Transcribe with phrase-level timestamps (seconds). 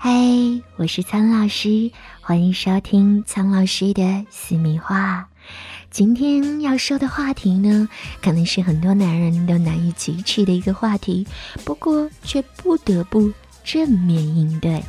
[0.00, 0.12] 嗨，
[0.76, 1.90] 我是苍老师，
[2.20, 5.28] 欢迎收听苍老师的私密话。
[5.90, 7.88] 今天要说的话题呢，
[8.22, 11.26] 可能是很多男人都难以启齿的一个话题，
[11.64, 13.32] 不过却不得不
[13.64, 14.80] 正面应对。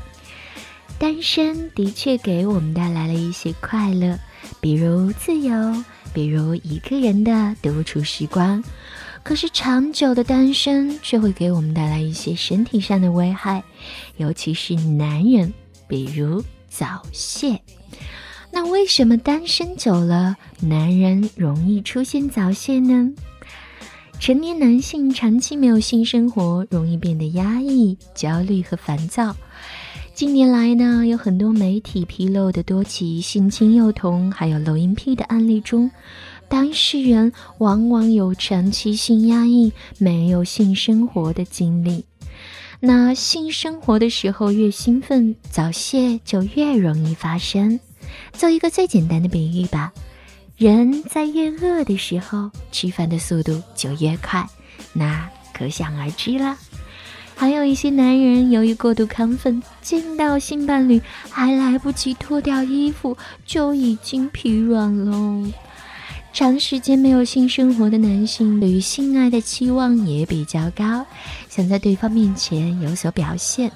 [1.00, 4.20] 单身的确给我们带来了一些快乐，
[4.62, 8.64] 比如自由，比如一个人的独处时光。
[9.24, 13.64] 可是长久的单身却会给我们带来一些身体上的危害，
[14.18, 15.54] 尤其是男人，
[15.88, 17.62] 比如早泄。
[18.52, 23.12] 那为什么单身久了，男人容易出现早泄呢？
[24.20, 29.36] 成年男性长期没有性生活，容易变得压抑、焦虑和烦躁。
[30.14, 35.90] 近年来呢，有很多媒体披露的多起性侵幼童还有漏音癖的案例中。
[36.50, 42.04] 当事人往往有长期性压抑、没有性生活的经历。
[42.82, 47.80] 那性生活的时候越兴奋，早泄就越容易发生。
[48.34, 49.94] 做一个最简单的比喻吧，
[50.58, 54.48] 人在越饿的时候，吃饭的速度就越快，
[54.94, 56.58] 那可想而知了。
[57.36, 65.52] 还有一些男人由于过度亢奋，见到性伴侣还来不及脱掉衣服，就已经疲软了。
[66.40, 71.06] 长时间没有性生活的男性，对于性爱的期望也比较高，
[71.50, 73.70] 想在对方面前有所表现，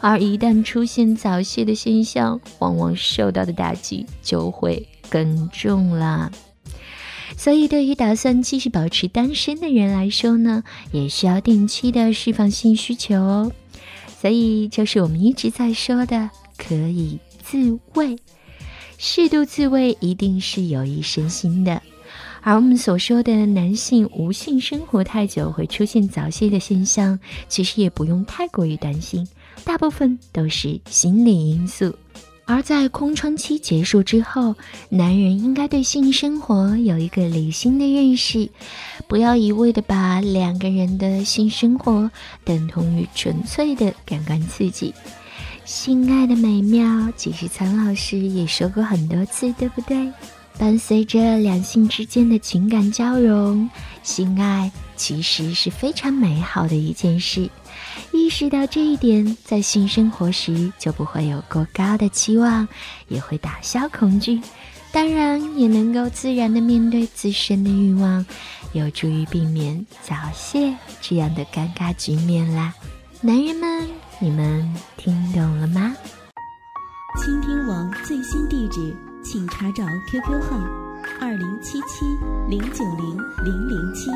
[0.00, 6.32] 而一旦出现早泄的现象，往往受到的打击就会更重了。
[7.36, 13.52] 所以，对于打算继续保持单身的人来说呢，也需要定期的释放性需求哦。
[14.20, 16.28] 所以，就是我们一直在说的，
[16.58, 18.18] 可以自慰。
[18.98, 21.80] 适度自慰一定是有益身心的，
[22.42, 27.18] 而我们所说的男性无性生活太久会出现早泄的现象，
[27.48, 29.26] 其实也不用太过于担心，
[29.64, 31.94] 大部分都是心理因素。
[32.46, 34.56] 而在空窗期结束之后，
[34.88, 38.50] 男人应该对性生活有一个理性的认识，
[39.06, 42.10] 不要一味的把两个人的性生活
[42.44, 44.92] 等同于纯粹的感官刺激。
[45.64, 50.12] 性爱的美妙，其实苍老师也说过很多次，对不对？
[50.60, 53.66] 伴随着两性之间的情感交融，
[54.02, 57.48] 性爱其实是非常美好的一件事。
[58.12, 62.68] 意识到这一点，在性生活时就不会有过高的期望，
[63.08, 64.38] 也会打消恐惧，
[64.92, 68.26] 当然也能够自然的面对自身的欲望，
[68.74, 72.74] 有助于避免早泄这样的尴尬局面啦。
[73.22, 73.88] 男人们，
[74.18, 75.96] 你们听懂了吗？
[77.24, 80.58] 倾听网最新地址，请查找 QQ 号
[81.20, 82.06] 二零七七
[82.48, 84.10] 零九零零零七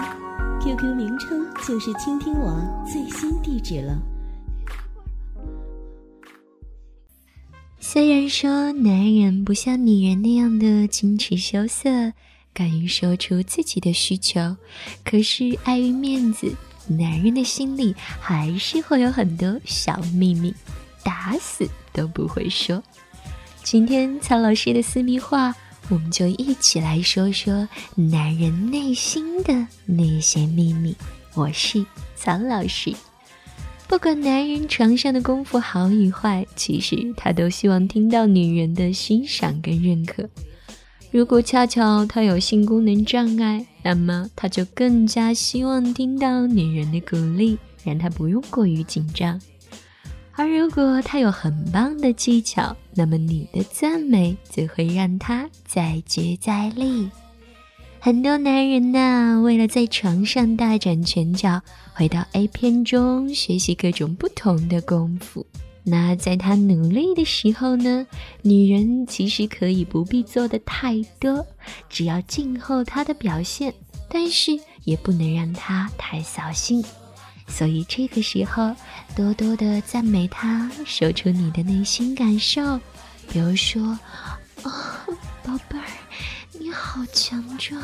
[0.62, 3.98] ，QQ 名称就是倾听网最新地址了。
[7.78, 12.12] 虽然说男人不像女人那样的矜持羞涩，
[12.54, 14.56] 敢于说出自己的需求，
[15.04, 16.52] 可是碍于面子。
[16.86, 20.54] 男人的心里还是会有很多小秘密，
[21.02, 22.82] 打死都不会说。
[23.64, 25.54] 今天曹老师的私密话，
[25.88, 30.94] 我们就一起来说说男人内心的那些秘密。
[31.34, 31.82] 我是
[32.14, 32.92] 曹老师，
[33.88, 40.28] 不管男人床上的功夫好与坏，其实他都希望听到女人的欣赏跟认可。
[41.10, 49.38] 如果恰巧他有性功能障碍，那么他就更加希望听到女人的鼓励，让他不用过于紧张；
[50.36, 57.08] 而如果他有很棒的技巧，那么你的赞美则会让他再接再厉。
[58.00, 61.62] 很多男人呐，为了在床上大展拳脚，
[61.94, 65.46] 回到 A 片中学习各种不同的功夫。
[65.84, 68.06] 那在他努力的时候呢，
[68.42, 71.46] 女人其实可以不必做的太多，
[71.88, 73.72] 只要静候他的表现，
[74.08, 76.84] 但是也不能让他太扫兴。
[77.46, 78.74] 所以这个时候，
[79.14, 82.78] 多多的赞美他，说出你的内心感受，
[83.30, 83.80] 比如说
[84.62, 85.06] ：“啊，
[85.42, 85.84] 宝贝儿，
[86.58, 87.80] 你好强壮。”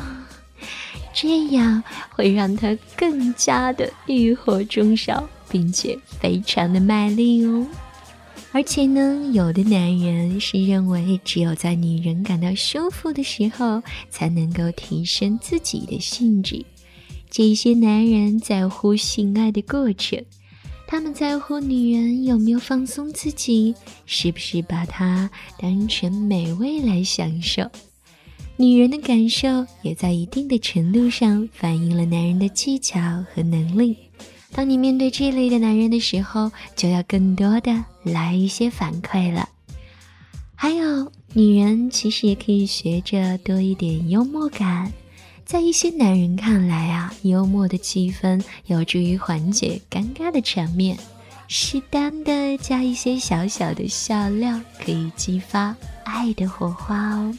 [1.13, 7.65] 这样会让他更加的欲火中烧，并且非常的卖力哦。
[8.53, 16.63] 而且呢，有的男人是认为只有在女人感到舒服的时候，才能够提升自己的兴致。
[17.31, 20.21] 这些男人在乎性爱的过程，
[20.85, 23.73] 他们在乎女人有没有放松自己，
[24.05, 27.63] 是不是把她当成美味来享受。
[28.57, 32.99] 女人的感受也在一定的程度上反映了男人的技巧
[33.33, 33.95] 和能力。
[34.51, 39.47] 当你面对这类的男人的时候，就要更多的来一些反馈了。
[40.53, 44.91] 还有，女人其实也可以学着多一点幽默感。
[45.51, 50.97] 在一些男人看来啊，幽默的气氛有助于缓解尴尬的场面。
[51.49, 55.75] 适当的加一些小小的笑料，可以激发
[56.05, 57.37] 爱的火花哦。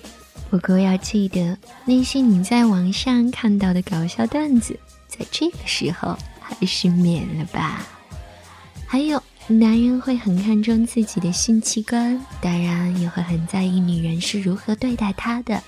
[0.51, 1.57] 不过要记得，
[1.87, 4.79] 那些你在网上看到的搞笑段子，
[5.09, 6.15] 在这个时候。
[6.39, 7.87] 还是免了吧。
[8.85, 15.63] 还有，男人会很看重自己的性器官，当然也会很在意女人是如何对待他的。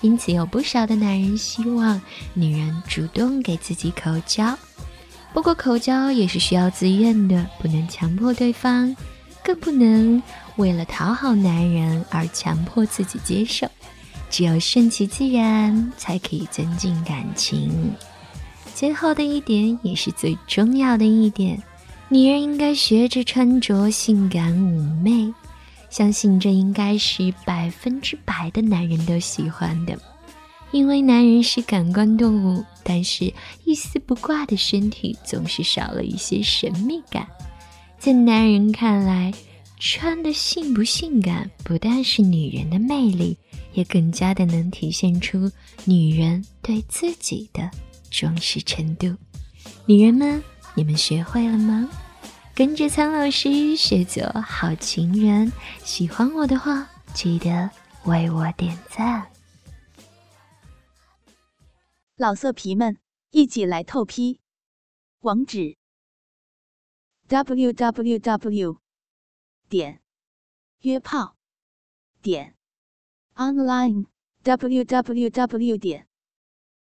[0.00, 2.00] 因此，有不少的男人希望
[2.34, 4.56] 女人主动给自己口交。
[5.32, 8.96] 不过，口交也是需要自愿的，不能强迫对方，
[9.44, 10.22] 更不能
[10.56, 13.66] 为了讨好男人而强迫自己接受。
[14.30, 17.92] 只有顺其自然，才可以增进感情。
[18.74, 21.60] 最后的一点，也是最重要的一点，
[22.08, 25.34] 女人应该学着穿着性感妩媚，
[25.90, 29.98] 相信这应该是百分之百的男人都喜欢的，
[30.70, 33.32] 因为男人是感官动物，但是
[33.64, 37.26] 一丝不挂的身体总是少了一些神秘感，
[37.98, 39.32] 在男人看来，
[39.78, 43.36] 穿的性不性感，不但是女人的魅力，
[43.72, 45.50] 也更加的能体现出
[45.84, 47.70] 女人对自己的。
[48.10, 49.14] 重视程度，
[49.84, 50.42] 女人们，
[50.74, 51.86] 你们学会了吗？
[52.58, 55.52] 跟着苍老师学做好情人，
[55.84, 57.70] 喜欢我的话，记得
[58.04, 59.30] 为我点赞。
[62.16, 62.98] 老色皮们，
[63.30, 64.40] 一起来透批！
[65.20, 65.76] 网址
[67.28, 68.80] ：w w w
[69.68, 70.02] 点
[70.80, 71.36] 约炮
[72.20, 72.56] 点
[73.36, 74.06] online
[74.42, 76.08] w w w 点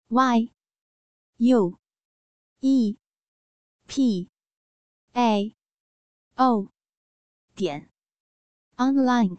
[0.06, 0.52] y。
[1.38, 1.80] U
[2.60, 2.96] E
[3.88, 4.30] P
[5.14, 5.56] A
[6.36, 6.68] O
[7.54, 7.88] 点
[8.76, 9.38] online。